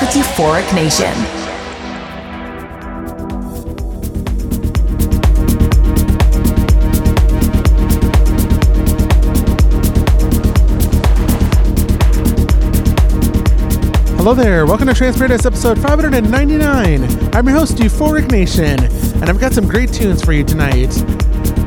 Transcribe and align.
With 0.00 0.10
Euphoric 0.10 0.74
Nation. 0.74 1.12
Hello 14.16 14.34
there, 14.34 14.66
welcome 14.66 14.88
to 14.88 14.94
Trance 14.94 15.20
episode 15.20 15.78
599. 15.80 17.34
I'm 17.34 17.46
your 17.46 17.56
host, 17.56 17.76
Euphoric 17.76 18.30
Nation, 18.30 18.82
and 19.20 19.24
I've 19.24 19.38
got 19.38 19.52
some 19.52 19.68
great 19.68 19.92
tunes 19.92 20.24
for 20.24 20.32
you 20.32 20.42
tonight. 20.42 20.92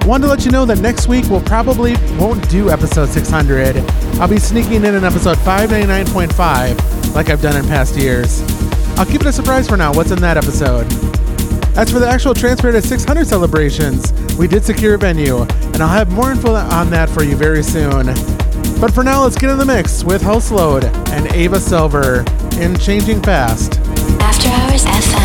Wanted 0.06 0.24
to 0.24 0.30
let 0.30 0.46
you 0.46 0.52
know 0.52 0.66
that 0.66 0.80
next 0.80 1.08
week 1.08 1.26
we'll 1.30 1.42
probably 1.42 1.96
won't 2.18 2.50
do 2.50 2.70
episode 2.70 3.10
600. 3.10 3.78
I'll 4.20 4.28
be 4.28 4.40
sneaking 4.40 4.84
in 4.84 4.96
an 4.96 5.04
episode 5.04 5.38
599.5 5.38 6.95
like 7.16 7.30
I've 7.30 7.42
done 7.42 7.56
in 7.56 7.66
past 7.66 7.96
years. 7.96 8.42
I'll 8.98 9.06
keep 9.06 9.22
it 9.22 9.28
a 9.28 9.32
surprise 9.32 9.68
for 9.68 9.78
now 9.78 9.94
what's 9.94 10.12
in 10.12 10.20
that 10.22 10.38
episode. 10.38 10.86
As 11.78 11.92
for 11.92 12.00
the 12.00 12.08
actual 12.08 12.34
transfer 12.34 12.72
to 12.72 12.82
600 12.82 13.26
celebrations, 13.26 14.14
we 14.38 14.48
did 14.48 14.64
secure 14.64 14.96
a 14.96 14.98
venue, 14.98 15.42
and 15.42 15.78
I'll 15.78 15.90
have 15.90 16.12
more 16.12 16.32
info 16.32 16.54
on 16.54 16.90
that 16.92 17.10
for 17.10 17.24
you 17.24 17.36
very 17.36 17.64
soon. 17.64 18.06
But 18.80 18.94
for 18.94 19.04
now, 19.04 19.24
let's 19.24 19.38
get 19.38 19.50
in 19.50 19.58
the 19.58 19.66
mix 19.66 20.04
with 20.04 20.22
Host 20.22 20.52
Load 20.52 20.86
and 21.10 21.28
Ava 21.34 21.60
Silver 21.60 22.24
in 22.60 22.78
Changing 22.78 23.22
Fast. 23.22 23.80
After 24.20 24.50
Hours 24.50 24.86
FM. 24.86 25.25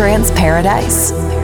Trance 0.00 0.30
Paradise. 0.30 1.39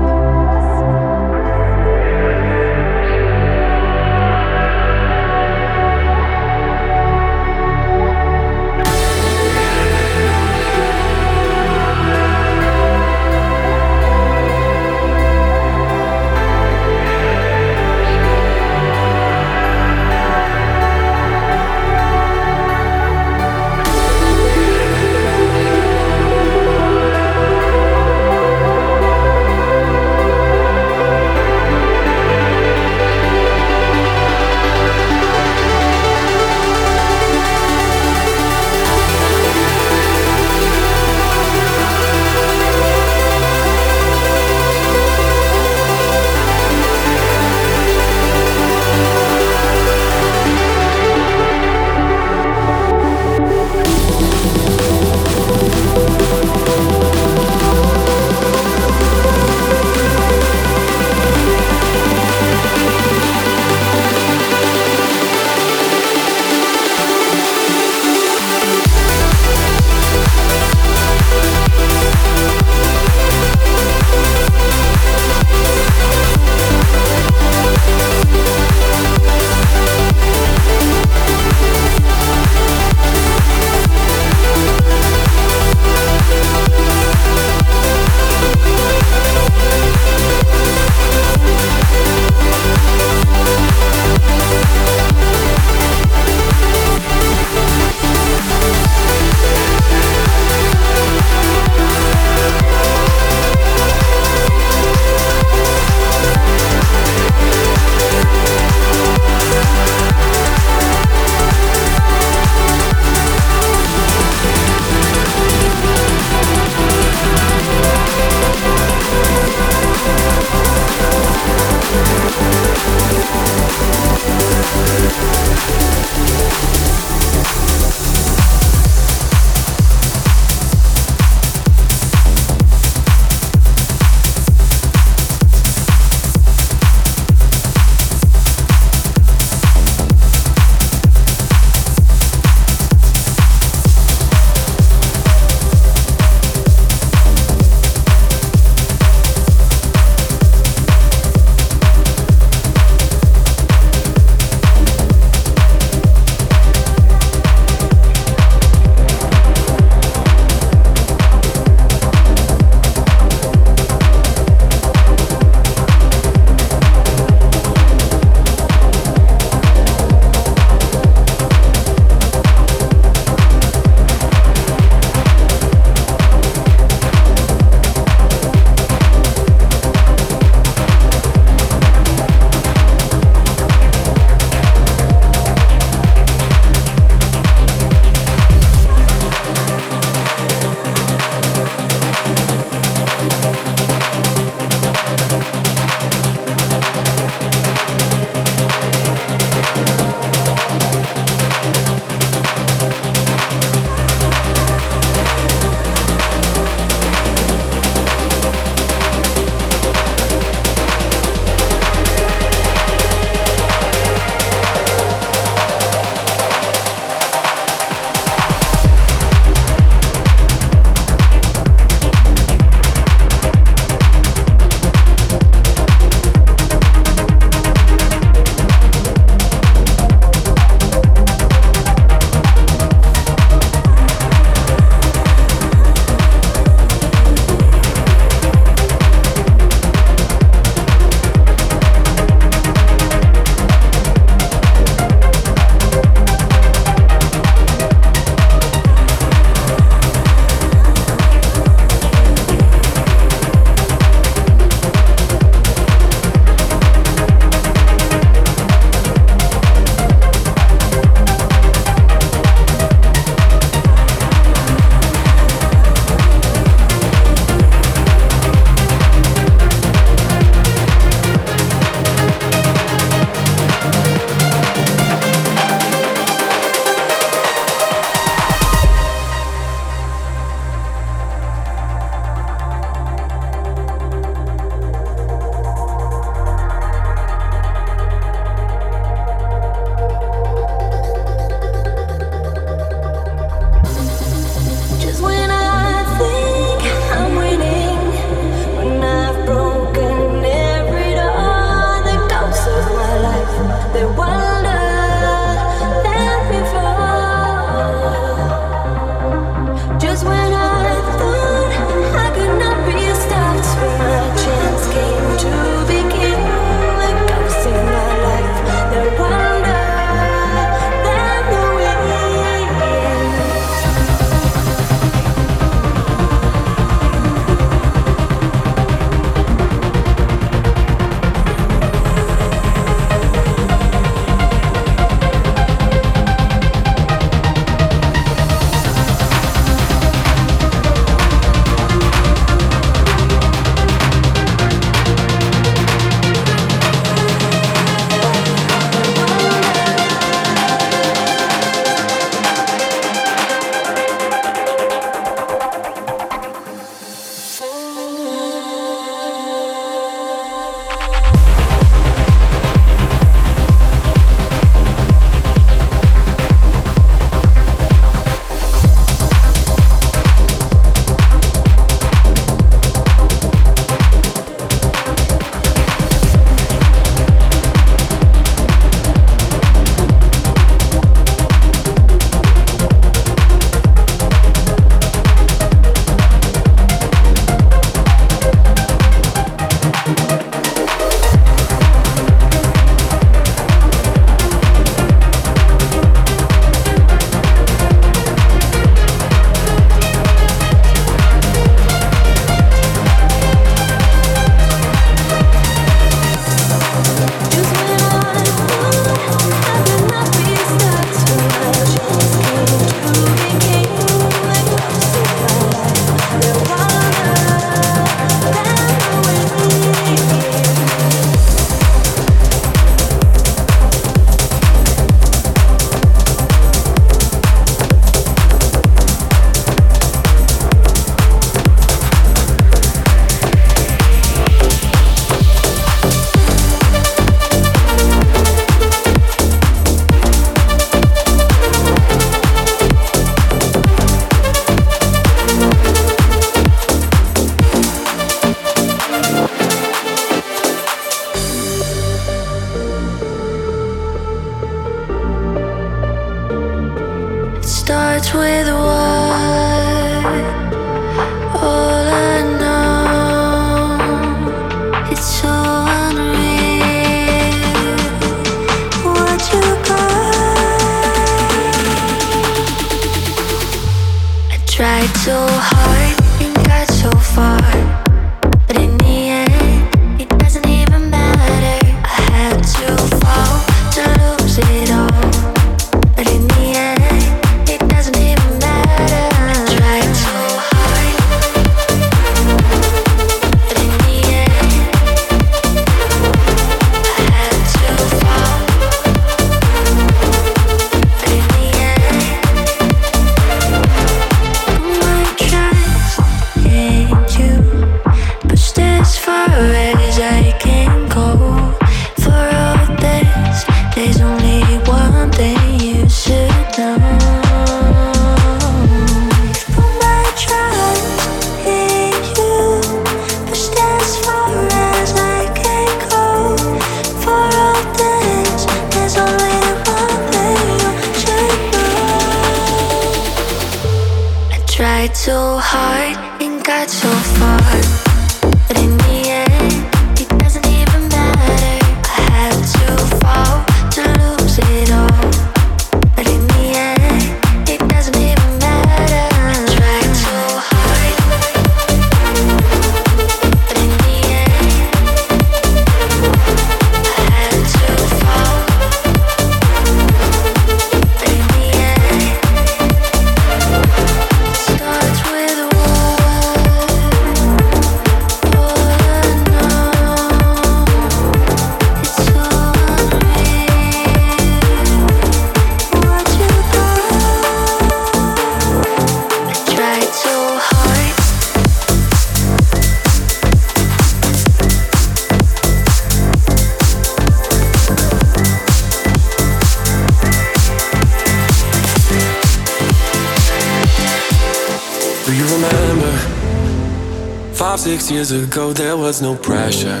Six 597.98 598.10
years 598.10 598.30
ago, 598.30 598.74
there 598.74 598.94
was 598.94 599.22
no 599.22 599.34
pressure. 599.34 600.00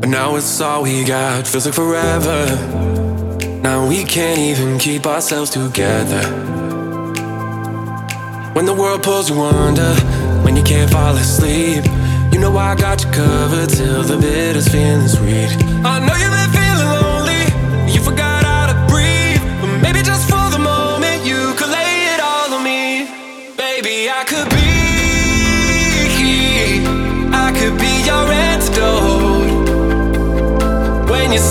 But 0.00 0.10
now 0.10 0.36
it's 0.36 0.60
all 0.60 0.82
we 0.82 1.04
got, 1.04 1.46
feels 1.46 1.64
like 1.64 1.74
forever. 1.74 2.44
Now 3.62 3.88
we 3.88 4.04
can't 4.04 4.38
even 4.38 4.78
keep 4.78 5.06
ourselves 5.06 5.48
together. 5.48 6.22
When 8.52 8.66
the 8.66 8.74
world 8.74 9.02
pulls 9.02 9.30
you 9.30 9.40
under, 9.40 9.94
when 10.44 10.54
you 10.54 10.62
can't 10.62 10.90
fall 10.90 11.16
asleep, 11.16 11.82
you 12.30 12.38
know 12.38 12.54
I 12.58 12.74
got 12.74 13.02
you 13.02 13.10
covered 13.10 13.70
till 13.70 14.02
the 14.02 14.18
bitter's 14.18 14.68
feeling 14.68 15.08
sweet. 15.08 15.65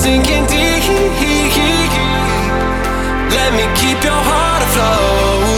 Sinking 0.06 0.46
deep. 0.46 0.66
Let 3.36 3.50
me 3.58 3.66
keep 3.80 4.00
your 4.04 4.22
heart 4.30 4.62
afloat 4.68 5.55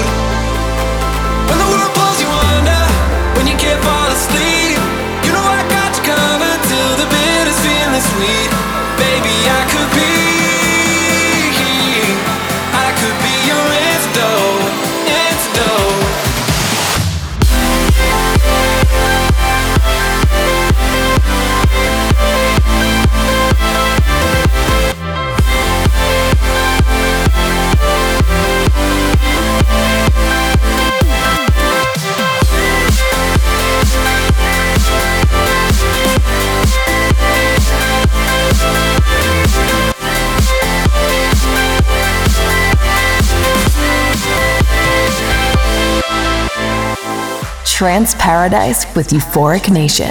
Trance 47.77 48.15
Paradise 48.15 48.87
with 48.95 49.09
Euphoric 49.09 49.71
Nation. 49.71 50.09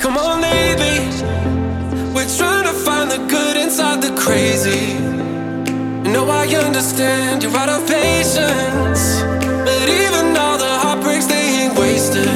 Come 0.00 0.16
on, 0.16 0.40
baby. 0.40 1.04
We're 2.14 2.24
trying 2.38 2.64
to 2.64 2.72
find 2.72 3.10
the 3.10 3.18
good 3.28 3.58
inside 3.58 4.00
the 4.00 4.18
crazy. 4.18 4.96
I 6.42 6.46
understand 6.56 7.42
you're 7.42 7.54
out 7.54 7.68
of 7.68 7.86
patience. 7.86 9.20
But 9.20 9.88
even 9.88 10.34
all 10.36 10.56
the 10.56 10.72
heartbreaks, 10.82 11.26
they 11.26 11.68
ain't 11.68 11.78
wasted. 11.78 12.26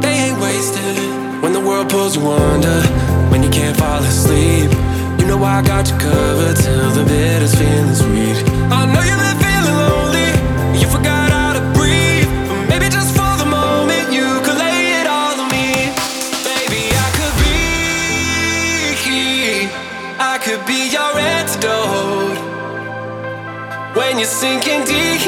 They 0.00 0.14
ain't 0.30 0.40
wasted. 0.40 0.96
When 1.42 1.52
the 1.52 1.60
world 1.60 1.90
pulls 1.90 2.14
you 2.14 2.24
under, 2.26 2.80
when 3.30 3.42
you 3.42 3.50
can't 3.50 3.76
fall 3.76 4.00
asleep. 4.02 4.70
You 5.18 5.26
know 5.26 5.42
I 5.42 5.60
got 5.60 5.90
you 5.90 5.98
covered 5.98 6.56
till 6.56 6.90
the 6.92 7.04
bitter's 7.04 7.54
feeling 7.56 7.96
sinking 24.40 24.84
deep. 24.84 25.20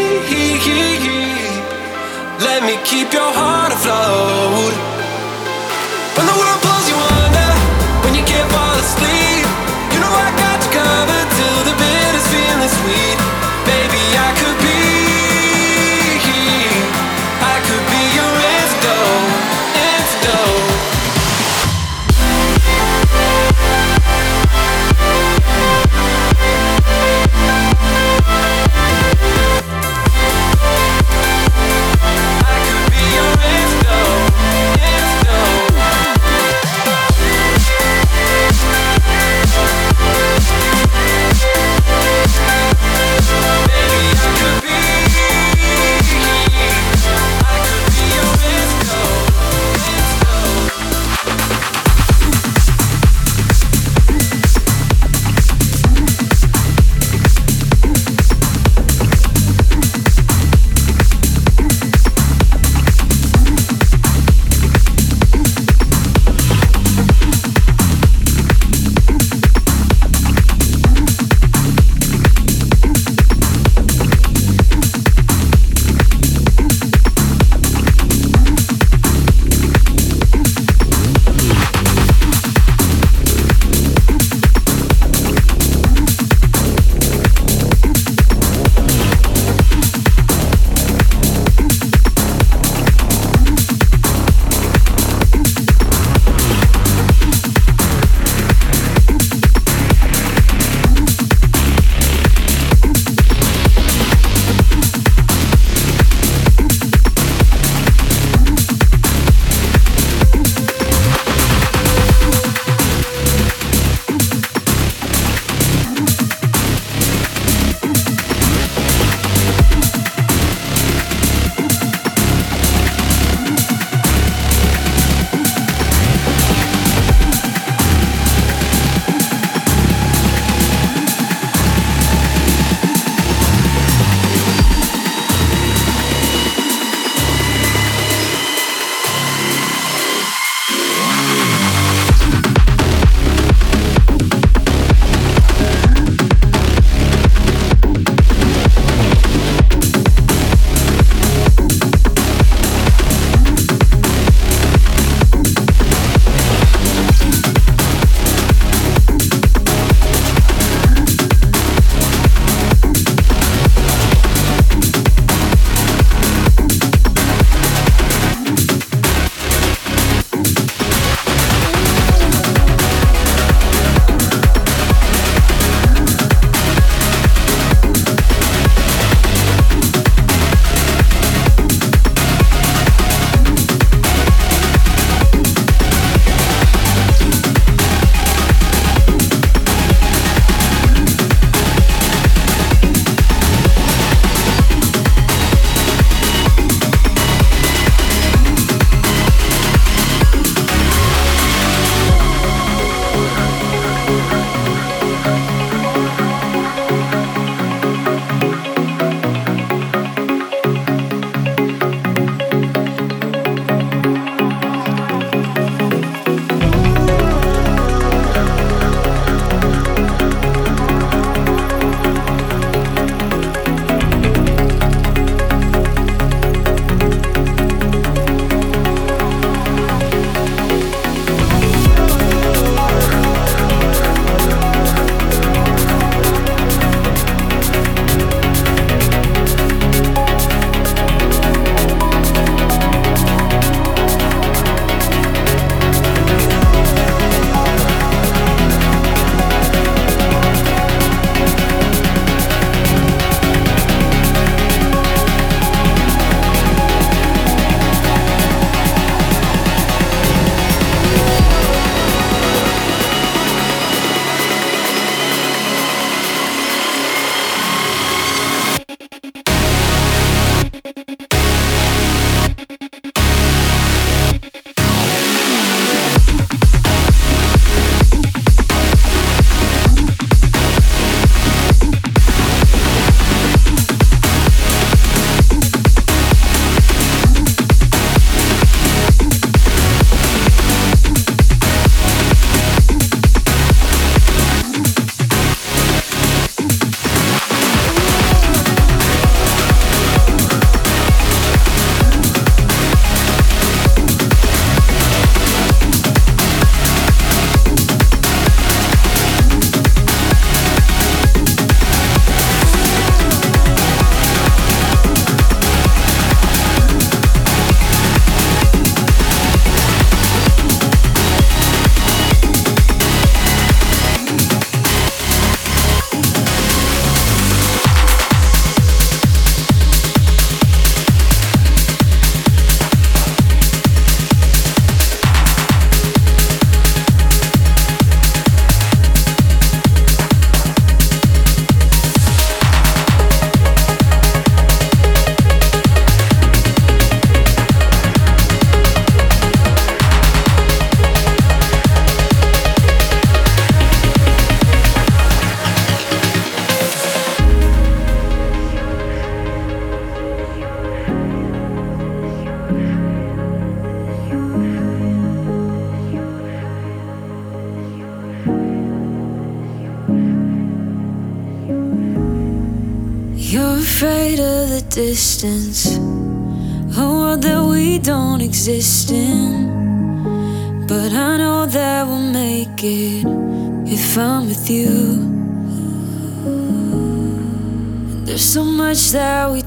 Let 2.46 2.62
me 2.62 2.76
keep 2.84 3.12
your 3.12 3.32
heart 3.40 3.72
afloat. 3.72 4.99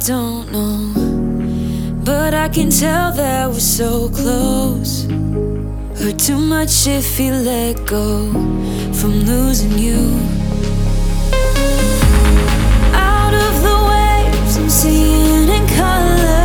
Don't 0.05 0.51
know, 0.51 2.03
but 2.03 2.33
I 2.33 2.49
can 2.49 2.69
tell 2.69 3.13
that 3.13 3.47
we're 3.49 3.59
so 3.59 4.09
close. 4.09 5.03
Hurt 5.97 6.19
too 6.19 6.37
much 6.37 6.87
if 6.87 7.17
you 7.17 7.31
let 7.31 7.85
go 7.85 8.29
from 8.91 9.11
losing 9.21 9.79
you. 9.79 10.19
Out 12.93 13.33
of 13.33 13.53
the 13.63 13.77
waves, 13.91 14.57
I'm 14.57 14.69
seeing 14.69 15.47
in 15.47 15.67
color 15.67 16.42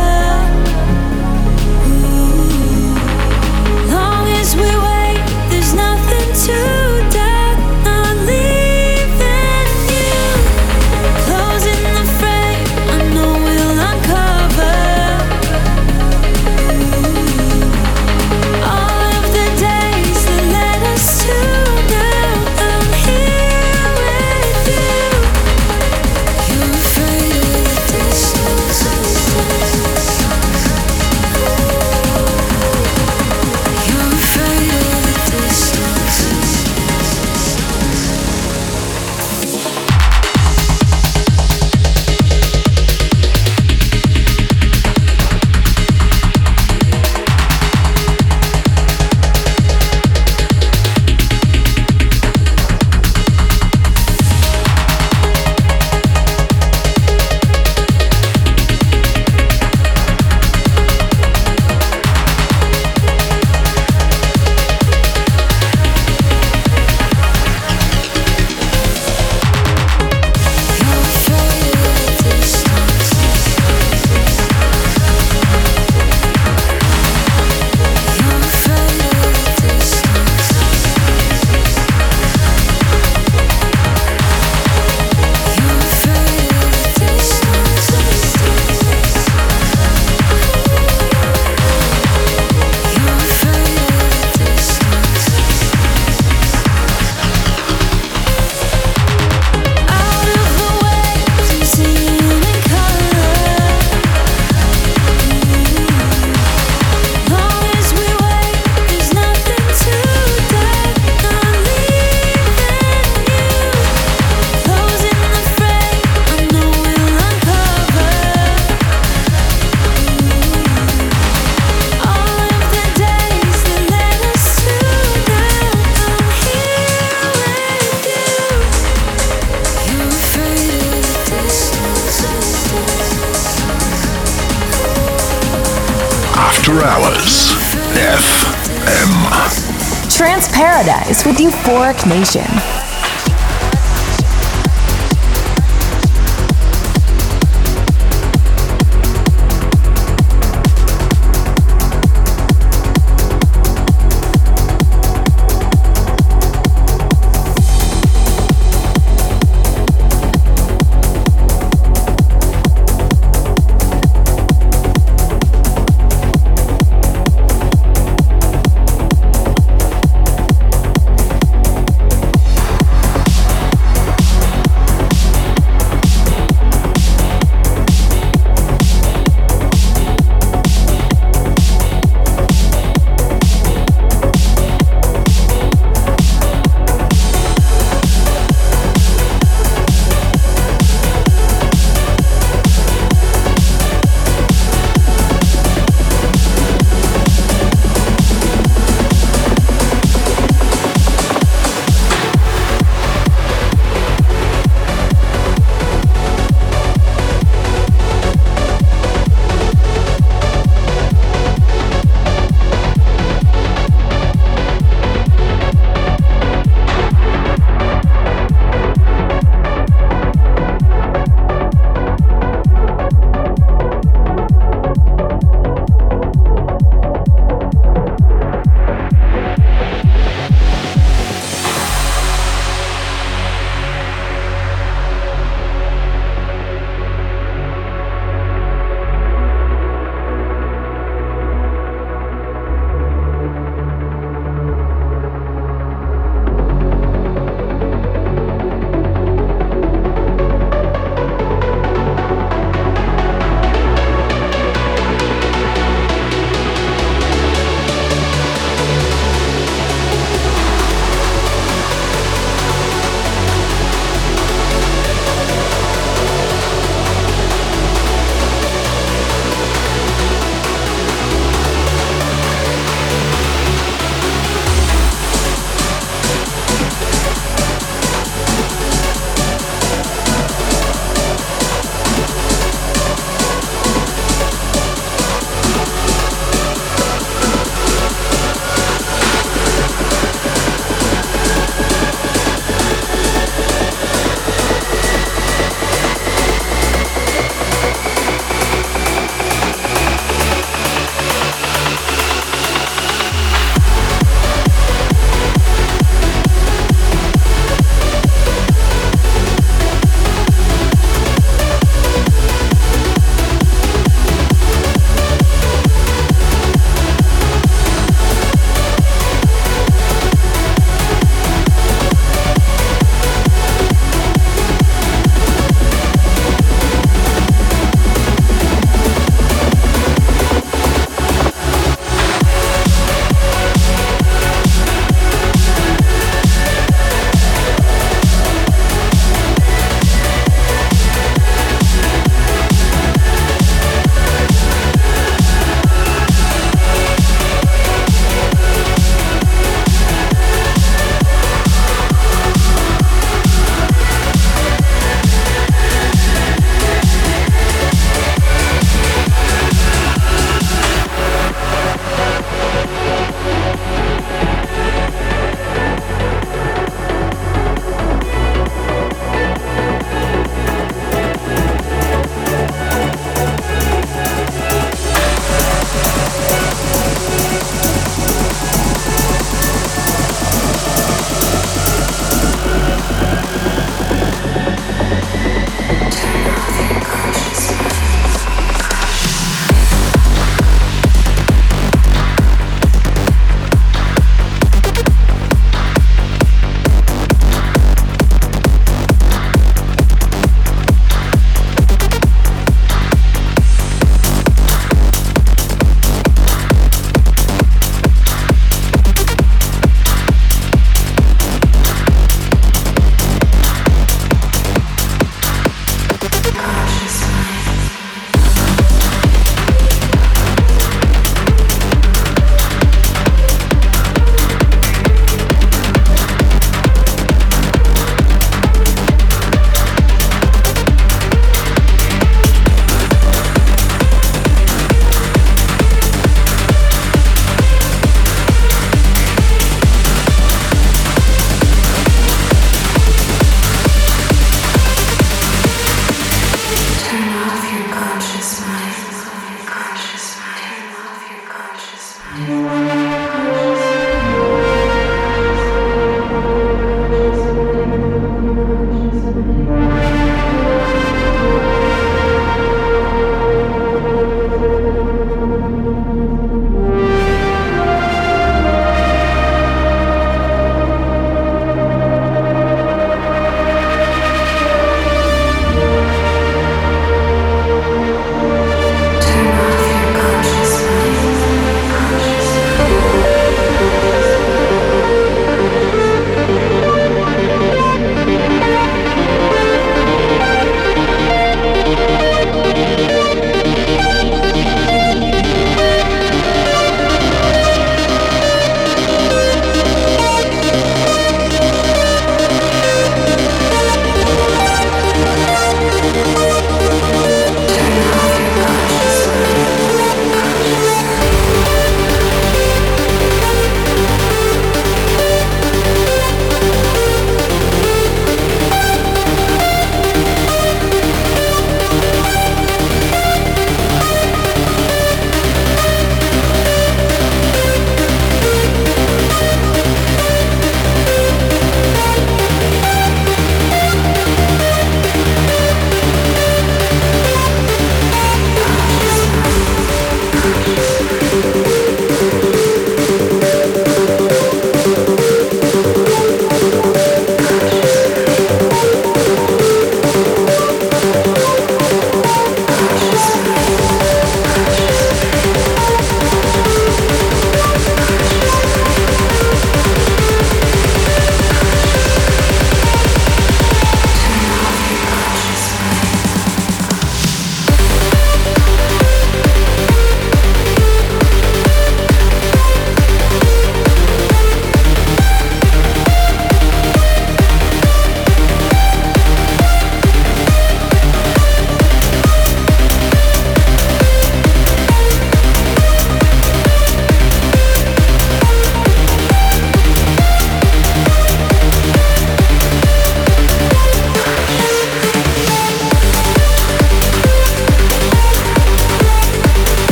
Euphoric 141.69 142.07
Nation. 142.07 142.78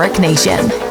Euphoric 0.00 0.18
Nation. 0.18 0.89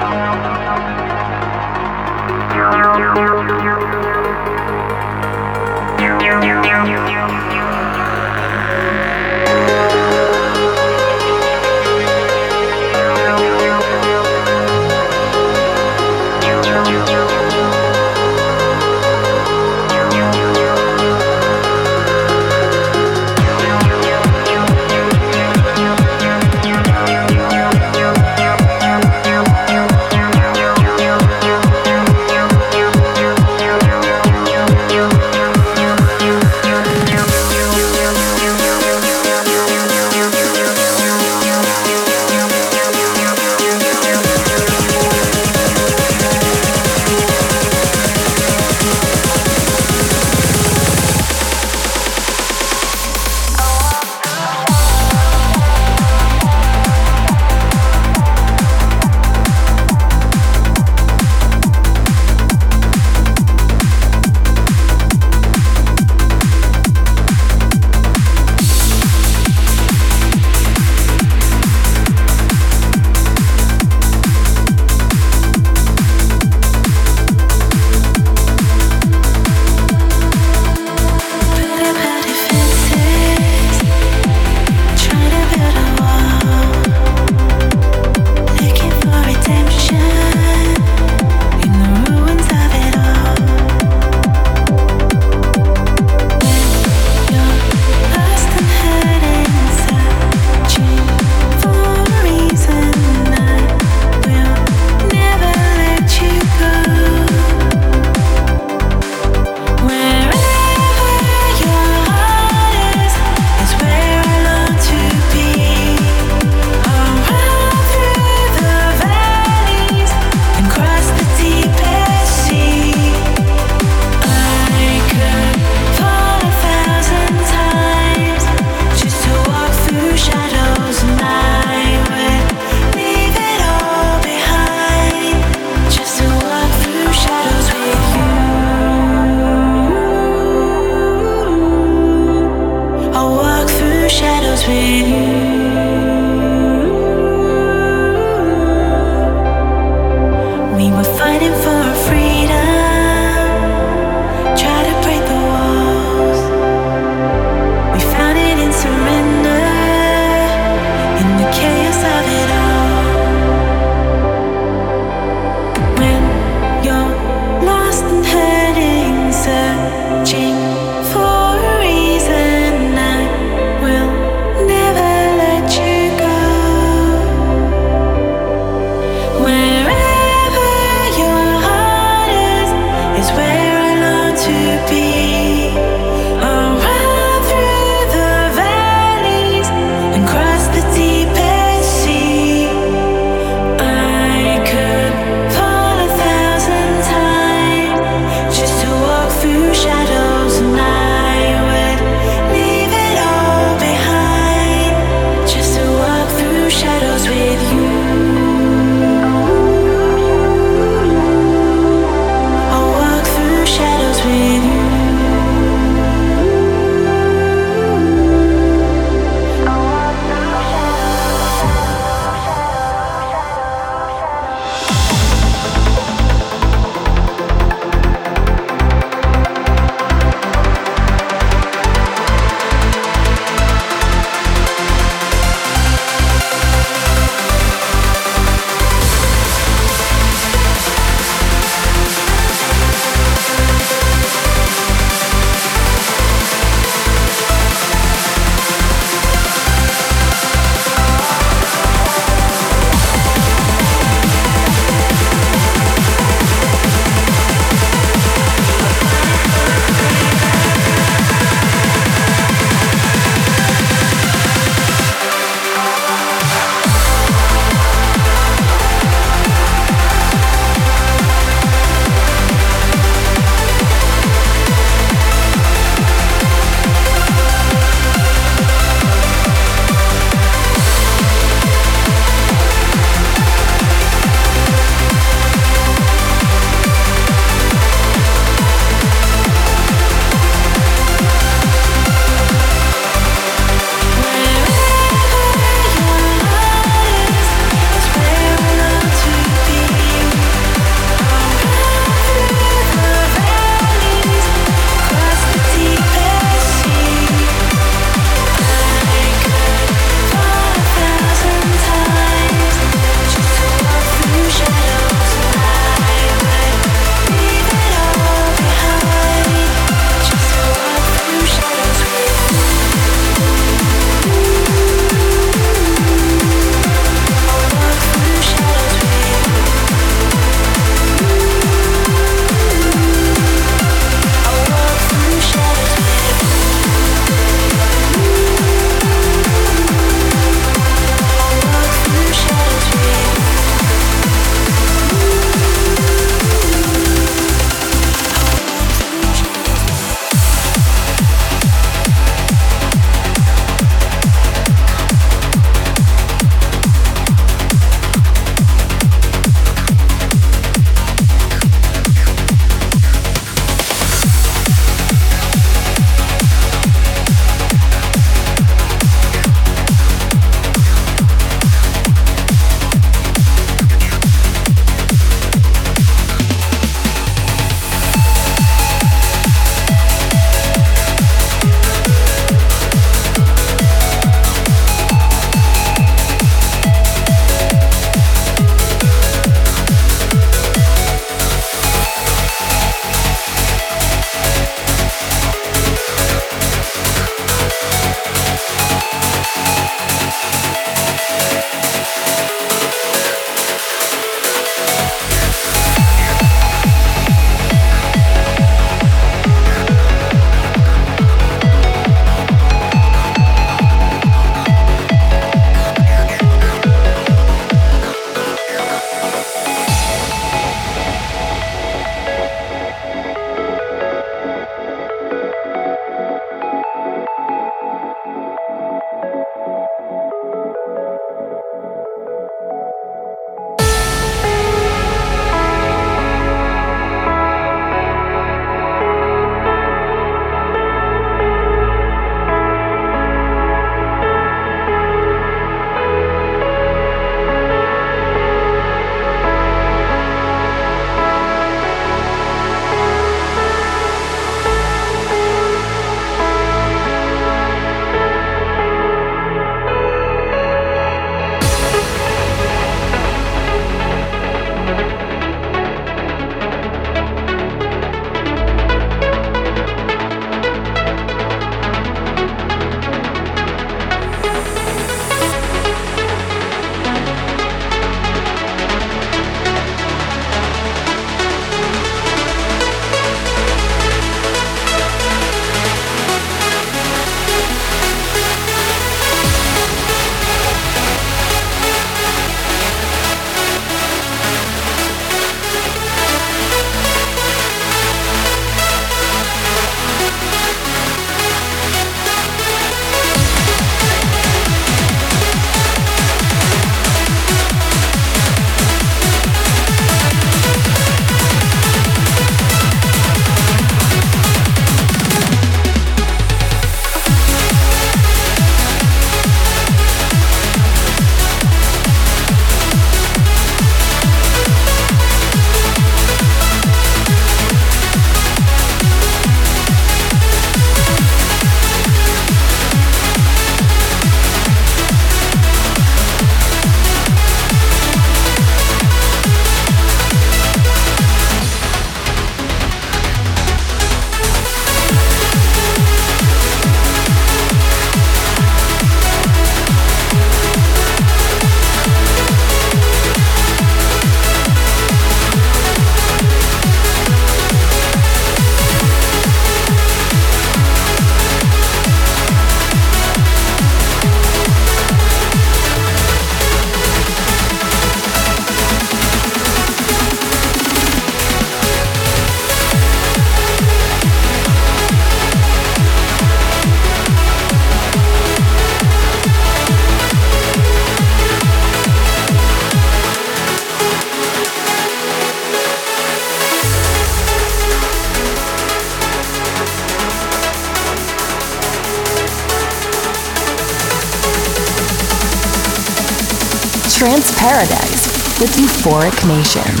Euphoric 599.03 599.47
Nation. 599.47 600.00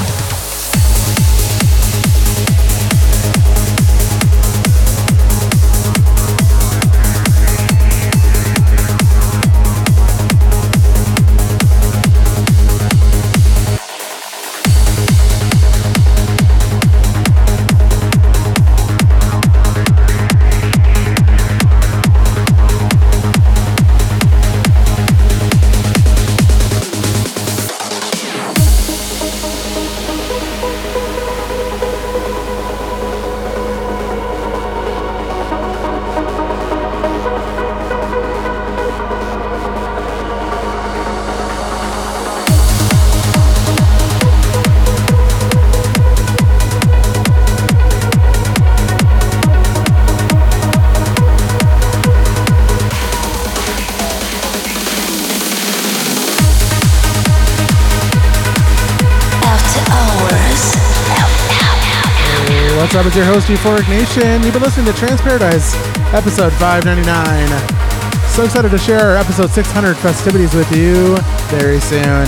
Up? 63.01 63.07
It's 63.07 63.15
your 63.15 63.25
host, 63.25 63.47
Euphoric 63.47 63.89
Nation. 63.89 64.43
You've 64.43 64.53
been 64.53 64.61
listening 64.61 64.85
to 64.85 64.93
Trance 64.93 65.21
Paradise, 65.21 65.73
episode 66.13 66.53
599. 66.53 68.29
So 68.29 68.43
excited 68.43 68.69
to 68.69 68.77
share 68.77 68.99
our 68.99 69.17
episode 69.17 69.49
600 69.49 69.95
festivities 69.97 70.53
with 70.53 70.71
you 70.71 71.17
very 71.49 71.79
soon. 71.79 72.27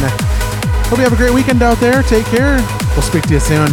Hope 0.89 0.97
you 0.97 1.03
have 1.03 1.13
a 1.13 1.15
great 1.15 1.33
weekend 1.33 1.61
out 1.61 1.77
there. 1.77 2.01
Take 2.01 2.25
care. 2.25 2.57
We'll 2.93 3.03
speak 3.03 3.21
to 3.23 3.33
you 3.33 3.39
soon. 3.39 3.69